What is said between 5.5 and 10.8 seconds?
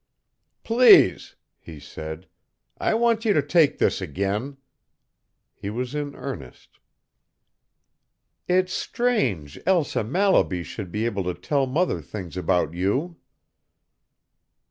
He was in earnest. "It's strange Elsa Mallaby